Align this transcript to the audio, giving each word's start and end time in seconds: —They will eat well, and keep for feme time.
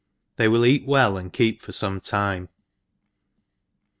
—They 0.37 0.47
will 0.47 0.65
eat 0.65 0.87
well, 0.87 1.15
and 1.15 1.31
keep 1.31 1.61
for 1.61 1.71
feme 1.73 2.01
time. 2.01 2.49